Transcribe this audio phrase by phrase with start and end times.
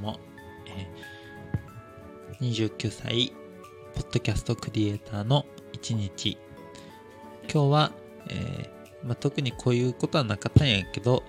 [0.00, 0.18] も、
[0.66, 3.32] えー、29歳、
[3.94, 6.38] ポッドキャストクリエイターの一日。
[7.52, 7.92] 今日は、
[8.28, 11.22] えー、まあ、特にこういうことはなかったんやけど、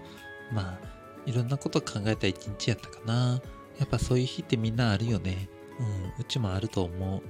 [0.52, 0.92] まあ、
[1.26, 3.42] いろんなこと考えた一日やったかな。
[3.78, 5.50] やっぱそういう日ってみんなあるよね。
[5.80, 7.22] うん、うちもあると思う。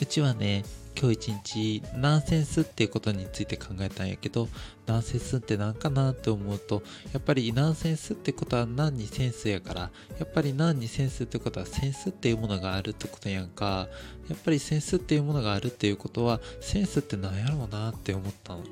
[0.00, 0.64] うちはね、
[0.98, 4.48] 今日一日ナンセンスっていうことについて考えたんやけど
[4.90, 6.82] ナンセンスって何かなって思うと
[7.12, 9.80] やっぱりナンセンスってことは何にセンスやから
[10.18, 13.88] やっぱり何にセンスってことはセンスっていうものがあるってことやんか。
[14.30, 18.62] やっぱりセンスっていうものがあるっていうことはセンスって何やろうなって思ったの。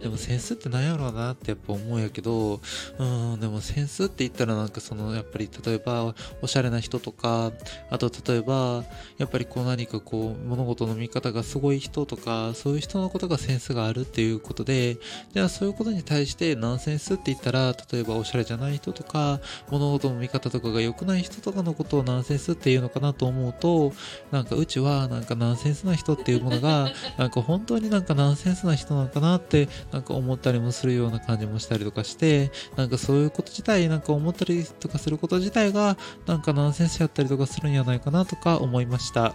[0.00, 2.60] でもセンスって何やろうなってやっぱ思うやけど
[2.98, 7.50] うんでもセンスって言ったらなんかそのやっぱり例えばおしゃれな人とか
[7.90, 8.84] あと例えば
[9.18, 14.98] やっぱりこう何かこう物事の見方がすごい人とかそういう人のことがセンスがあるっていうことで
[15.34, 19.40] じゃあそういうういうことに対してナンセンスって言ったら例えばおしゃれじゃない人とか
[19.70, 23.92] 物事の見方とかが良くない人とかのことをナンセンスっていうのかなと思うと
[24.30, 35.96] なんかうちはなんかナンセンスな人っていうものが なんか本当になんかナンセンスな人なのかなってなんか思ったりもするような感じもしたりとかしてなんかそういうこと自体なんか思ったりとかすること自体が
[36.26, 39.34] なんかナンセンスやったりとかするんじゃないかなとか思いました。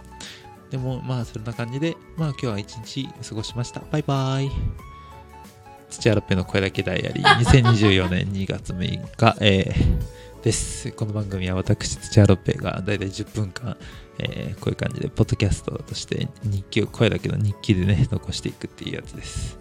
[0.70, 3.82] でもまあそんな感じでまあ今日は一日過ごしました。
[3.92, 4.93] バイバイ。
[5.94, 10.90] 土屋ロッペの声だけダイアリー2024年2月6日、えー、です。
[10.90, 13.76] この番組は私、土屋ロッペがだいたい10分間、
[14.18, 19.56] えー、こういう感じで、ポッドキャストとして日記を、声だけの日記でね、残していくっていうやつです。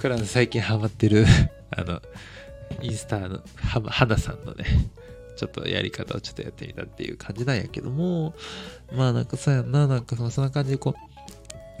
[0.00, 1.26] これは最近ハマってる
[1.70, 2.00] あの、
[2.80, 3.42] インスタの
[3.84, 4.64] 花さんのね、
[5.36, 8.34] ちょっとやり方をちょっとやってみたっていう感じなんやけども、
[8.90, 11.15] まあなんかさやな、なんかそんな感じでこう、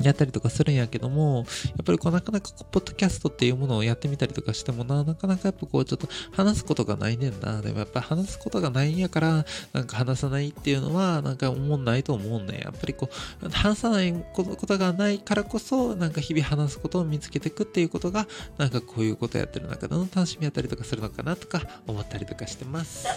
[0.02, 7.60] やったりとかするんやけども、やっぱりこうなかなか、ポッドキャストっていうものをやってみたりとかしてもな、なかなかやっぱこう、ちょっと話すことがないねんな。
[7.62, 12.60] でもやっぱ話すことがないんやから、なんか話さないっていうのは、なんか思んないと思うんね。
[12.64, 13.08] やっぱりこ
[13.42, 18.26] う、話さないことがないからこそ、なんか日々話すことを見つけていくっていうことが、
[18.58, 23.06] なんかこういうことやってる中での楽しみやったりとかするのかなとか思ったりとかしてます。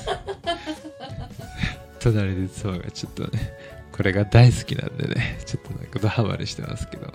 [1.99, 7.11] 隣で妻がちょっとね、これが大好きなんでね、ちょっとなんかドハマりしてますけどね。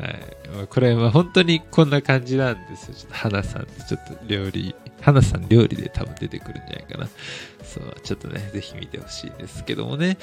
[0.00, 0.66] はい。
[0.66, 2.94] これは本当にこんな感じなんですよ。
[2.94, 7.08] ちょっと花さんってちょっと料理、花さん料理で多分出てくるんじゃないかな。
[7.62, 10.18] そう、ちょっとね、ぜひ見てほしいですけどもね。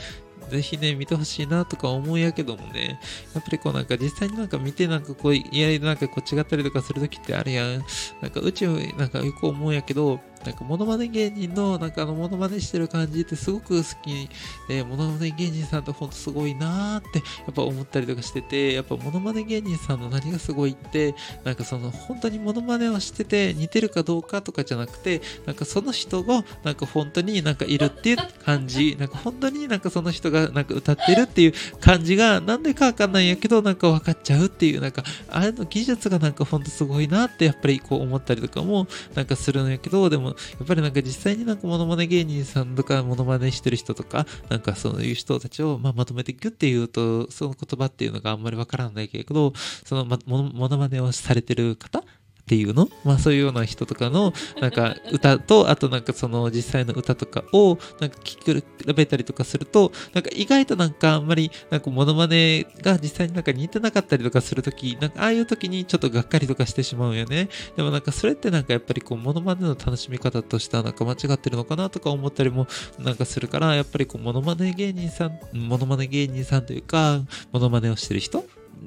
[0.50, 3.00] ぜひね、見てほしいなとか思うやけどもね、
[3.34, 7.86] やっぱりこうなんか実際になんか見てなんかこう、いやなんかこう違ったりとかするときってあるやん。
[8.22, 8.68] なんか宇宙
[8.98, 14.30] なんかよく思うんやけど、なんかモノマネ芸人のなんかあのモノマネしてる感じってすごく好き
[14.68, 49.54] で、モノマネ芸人さんってほんとすごいなーってやっぱ思ったりとかしてて、やっぱモノマネ芸人さんの何がすごいって、なんかその本当にモノマネをしてて似てるかどうかとかじゃなくて、なんかその人がなんか本当になんかいるっていう感じ、なんか本当になんかその人がなんか歌ってるっていう感じがなんでかわかんないんやけどなんか分かっちゃうっていうなんかあれの技術がなんかほんとすごいなってやっぱりこう思ったりとかもなんかするんやけどでもやっぱりなんか実際になんかモノマネ芸人さんとかモノマネしてる人とかなんかそういう人たちをままとめていくって言うとその言葉っていうのがあんまりわからないけど
[49.86, 52.04] その、ま、モノマネをされてる方
[52.52, 52.90] っていうの？
[53.06, 67.48] まあそういうような人とかのなんか歌とあとなんかその実際の歌とかをなんか聞き比べたりとかするとなんか意外となんかあんまりなんかモノマネが実際になんか似てなかったりとかするときなんかああいう時にちょっとがっかりとかしてしまうよね。
[67.78, 72.68] でもなんかそれってなんかやっぱりこうモノマネの楽しみ方としてはなんか間違ってるのかなとか思ったりも
[73.00, 77.22] なんかするからやっぱりこうモノマネ芸人さんモノマネ芸人さんというか
[77.54, 78.44] モノマネをしてる人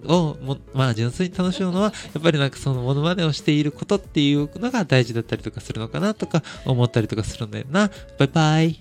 [0.06, 7.90] をも、まあ純粋に楽しむのは、やっぱりなんかそのモノマネをしていることっていうのが大事だったりとかするのかなとか思ったりとかするんだよな。
[8.18, 8.80] バイバイ。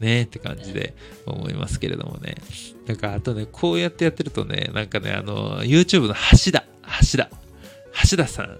[0.00, 0.94] ねって感じで
[1.26, 2.36] 思いますけれどもね。
[2.86, 6.64] なんかあとね、こうやってやってるとね、なんかね、あの、YouTube の橋田、
[7.12, 7.30] 橋田、
[8.10, 8.58] 橋田さん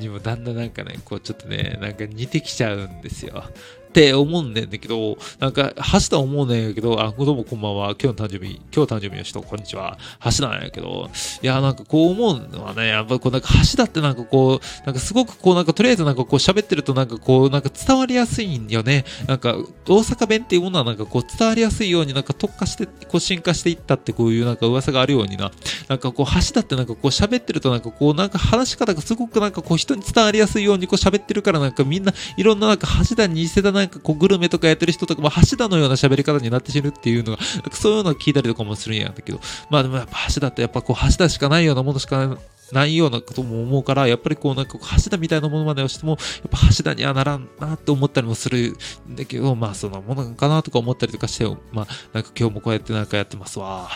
[0.00, 3.44] にもだんだんなんかね、こうちょっとね、なんか似てきちゃうんですよ。
[3.94, 7.94] って思うんだけど、なんか、橋田思うねんやけど、あ、どうもこんばんは。
[7.94, 9.96] 今日の誕生日、今日誕生日の人、こんにちは。
[10.36, 11.08] 橋なんやけど、
[11.40, 19.04] いや、なんかこう思うのはね、やっぱこうなんか橋田ってなんかこう、なんかすごくこうなんかとりあえずなんかこう喋ってるとなんかこう、なんか伝わりやすいんよね。
[19.28, 19.54] なんか、
[19.86, 25.52] 大阪弁っていうものはなんかこう伝わりやすいようになんか特化して、こう進化していったってこういうなんか噂があるようにな。
[25.86, 37.42] なんかこう橋田ってなんかこう喋ってるとなんかこうなんか話し方がすごくなんかこう人に伝わりやすいようにこう喋ってるからなんかみんないろんななんか橋田に似せたなんかこうグルメとかやってる人とかも橋田のような喋り方になってしるっていうのが、
[37.72, 39.40] そういうのを聞いたりとかもするんやんだけど、
[39.70, 42.38] まあでもやっぱ橋田ってやっぱこう橋田しかないようなものしか
[42.72, 46.18] ないようなことも思うから、やっぱりこうなんか橋田みたいなものまでをしても、やっ
[46.50, 48.76] ぱ橋田にはならんなって思ったりもする
[49.08, 53.88] んだけど、まあそんなものかなとか思ったりとかして、まあなんか今日もこうやってなんかやってますわ。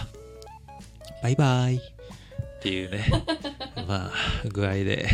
[1.22, 1.76] バイバイ。
[2.58, 3.06] っていうね、
[3.86, 4.12] まあ
[4.48, 5.06] 具合で、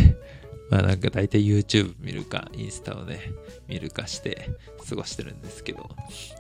[0.75, 3.21] まあなんか大体 YouTube 見るか、インスタをね、
[3.69, 4.51] 見るかして
[4.89, 5.89] 過ごしてるんですけど、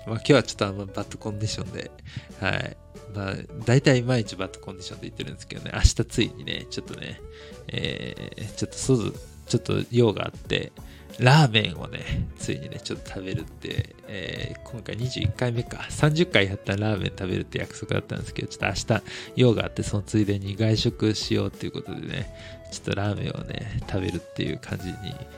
[0.08, 1.92] まあ今日はちょっとあんまバッドコンディションで、
[2.40, 2.76] はい。
[3.14, 3.34] まあ
[3.64, 7.20] 大体毎日バッドコンディションで言ってるんですけどね、明日ついにね、ちょっとね、
[7.68, 9.12] えー、ちょっと外、
[9.46, 10.72] ちょっと用があって、
[11.20, 12.00] ラーメンをね、
[12.38, 19.02] ついにね、ちょっと食べるって、えー今回21回目か、30回やったらラーメン食べるって約束だったんですけど、ちょっと明日
[19.36, 22.34] 用があって、そのついでに外食しようっていうことでね、
[22.72, 24.94] ちょっとラーメンをね、食べるっていう感じに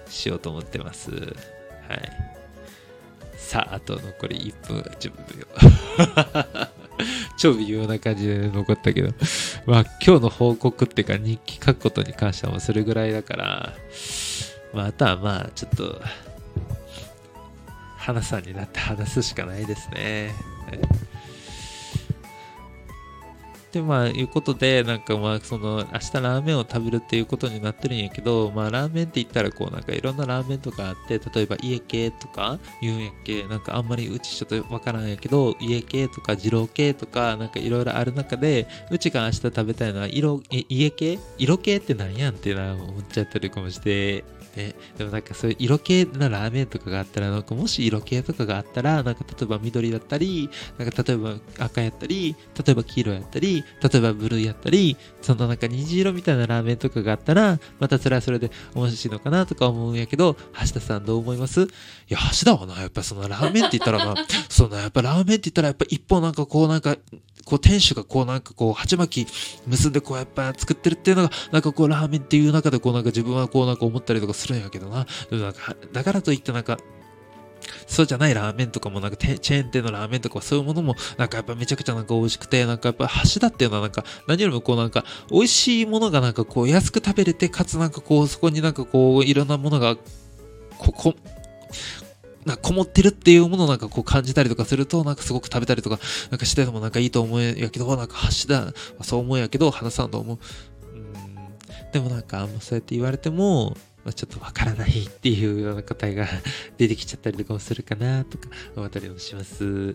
[0.09, 1.11] しようと思ってます。
[1.11, 2.37] はい。
[3.37, 5.47] さあ、あと残り1分10秒。
[7.39, 9.13] 超 微妙な感じで残ったけど、
[9.67, 13.75] まあ今日の報告っていうか日記書くことに関してはもうそれぐらいだから、
[14.77, 16.01] まああとはまあちょっと、
[17.97, 20.35] 花さんになって話すしかないですね。
[23.73, 41.19] でまあいうことでなんかまあその明日ラーメンを食べるっていうことになってるんやけどまあラーメンって言ったらこうなんかいろんなラーメンとかあって例えば家系とか言うんやっけなんかあんまりうちちょっとわからんやけど家系とか二郎系とかなんかいろいろある中でうちが明日食べたいのは色え家系？
[41.37, 44.25] 色系ってなんやんってな思っちゃったりかもして
[44.57, 50.49] ね、でもなんかそういう色系なラーメンとかがあったら、なんかもし色系とかがあったら、なんか例えば緑だったり、
[50.79, 61.63] なんか例えば赤やったり、例えば黄色やったり、例えばブルーやったり、そのなんか虹色みたいなラーメンとかがあったら、またそれはそれで面白いのかなとか思うんやけど、橋田さんどう思います？
[61.63, 61.67] い
[62.09, 64.15] や、橋田はな、やっぱそのラーメンって言ったらな、
[64.49, 66.97] そのやっぱラーメンって言ったらやっぱ一本なんかこうなんか、
[67.47, 69.33] こう店主がこうなんかこう鉢巻き
[69.67, 75.07] 結んでこうやっぱ作ってるっていうのがなんかこうラーメンっていう中でこうなんか自分はこうなんか思ったりとかするんやけどな。
[75.31, 76.79] でもなんかだからといってなんか
[77.87, 89.97] そうじゃないラーメンとかもなんかチェーン店のラーメンとかそういうものもなんかやっぱめちゃくちゃなんか美味しくてなんかやっぱ橋田っていうのはなんか何よりもこうなんか美味しいものがなんかこう安く食べれてかつなんかこうそこになんかこういろんなものが
[90.79, 91.15] ここ
[92.47, 95.99] なんかこもってるっていうものをなんかこう感じたりとかすると、なんかすごく食べたりとか、
[96.31, 98.73] なんかしててもなんかいいと思うやけど、なんか橋田は
[99.03, 100.39] そう思うやけど、花さんと思う。
[100.95, 101.91] うん。
[101.93, 102.61] でもなんか、もう？
[102.61, 103.77] そうやって言われても、
[104.15, 106.29] ちょっとわからないっていうような答えが
[106.79, 109.95] 出てきちゃったりとかもするかなとか思ったりもします。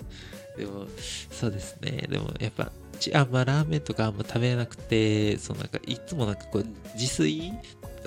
[0.57, 0.87] でも、
[1.31, 2.07] そうですね。
[2.09, 2.73] でもやっぱ、
[3.13, 6.65] あんまラーメンとかあんま食べなくて、そうなんかいつもなんかこう
[6.95, 7.53] 自炊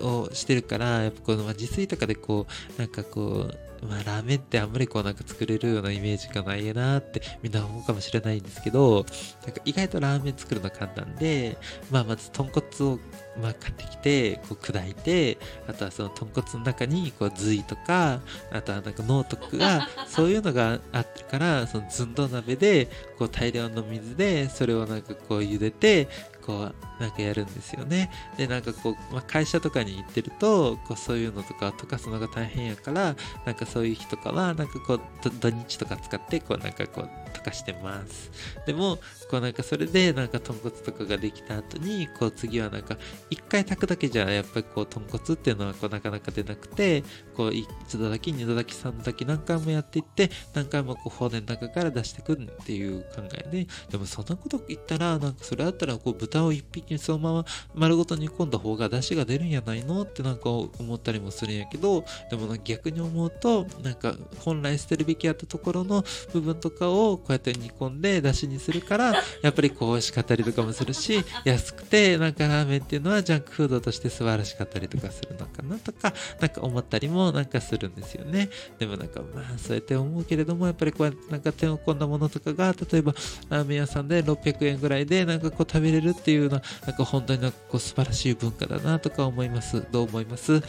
[0.01, 2.47] をしてるから、やっぱこの、まあ、自炊とかでこ
[2.77, 3.59] う、なんかこう、
[3.89, 9.05] まあラーメンってあんまりこうなんか作れるようなイメージがないなってみんな思うかもしれないんですけど、
[9.45, 11.57] なんか意外とラーメン作るの簡単で、
[11.91, 12.99] まあまず豚骨を
[13.41, 18.21] まあ買ってきて、こう砕いて、あとはその豚骨の中にこう髄とか、
[18.51, 22.89] あとはなんか脳とかが、 そういうのがあってから、そのずんど鍋で、
[23.19, 26.09] こう大量の水で、それをなんかこう茹でて、
[26.45, 28.11] こうなんかやるんですよね。
[28.37, 35.01] で、なんかこう、まあ、会社とかに行ってると、こうそういうのとか溶かすのが大変やから、なんかそういう日とかは、なんかこう、
[35.41, 38.31] 土日とか使って、こうなんかこう、溶かしてます。
[38.67, 38.99] でも、
[39.31, 42.97] こうなんかそれで、なんか豚骨とかができた後に、こう次はなんか、
[43.31, 47.03] 一回炊くだけじゃ、やっぱりこう、豚骨っていうのはこうなかなか出なくて、
[47.37, 47.67] こう、一
[47.99, 78.51] 度だけ、二度だけ、三度だけ何回もやっていって、何回もこう、骨の中から出してくるっていう考えで、でもそんなこと言ったら、なんかそれだったら、こう、豚を一匹そのまま丸ごと煮込んだ方が出汁が出るんやないのってなんか思ったりもするんやけど、でも逆に思うと、なんか本来捨てるべきやったところの部分とかをこうやって煮込んで出汁にするから、やっぱりこう美味しかったりとかもするし、安くてなんかラーメンっていうのはジャンクフードとして素晴らしかったりとかするのかなとか、なんか思ったりもなんかするんですよね。
[78.79, 83.15] でもなんかまあそうやって思うけれども、やっぱりこうやってなんか手を込んだものとかが、例えば
[83.49, 89.85] ラーメン屋さんで600円ぐらいでなんかこう食べれるっていうのは、なんか本当になんかこう素晴らしい文化だなとか思います。
[89.91, 90.53] どう思います？
[90.55, 90.63] いや、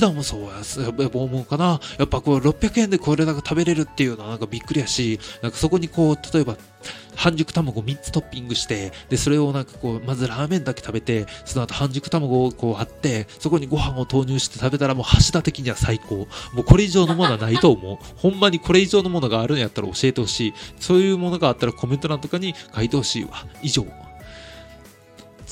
[0.00, 1.80] 橋田もそうやす、やっぱ思うかな。
[1.98, 6.56] やっぱこう600円でこれなんか食べれるっていうのはなんかびっくりやし、なんかそこにこう、例えば、
[7.14, 16.26] 半熟卵3つトッピングして、で、それをなんかこう、まずラーメンだけ食べて、その後半熟卵をこう貼って、そこにご飯を投入して食べたらもう橋田的には最高。
[16.52, 17.98] もうこれ以上のものはないと思う。
[18.16, 20.54] ほんまにこれ以上のものがあるんやったら教えてほしい。
[20.80, 23.46] そういうものがあったらコメント欄とかに書いてほしいわ。
[23.62, 23.86] 以上。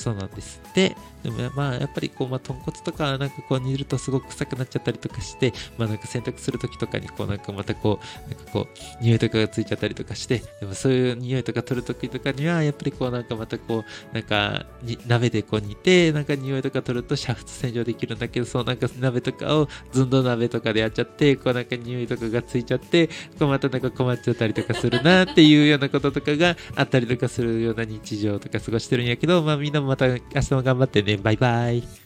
[0.01, 0.95] そうなんですって。
[1.23, 8.67] でもまあやっぱりこう、まあ、豚骨とかなんかこう煮るとすごく臭くなっちゃったりとかして、まあなんか洗濯する時とかにこうなんかまたこう、なんかこ
[8.99, 14.65] う、匂いとかがついちゃったりとかして、でもそういう匂いとか取る時とかには、やっぱりこうなんかまたこう、なんか
[15.05, 31.17] 鍋でこう煮て、なんか匂いとか取ると煮沸洗浄できるんだけど、そうなんか鍋とかをずんど鍋とかでやっちゃって、こうなんか匂いとかがついちゃって、こうまたなんか困っちゃったりとかするなっていうようなこととかがあったりとかするような日常とか過ごしてるんやけど、まあみんなもまた明日も頑張ってね。
[31.17, 32.00] バイバイ。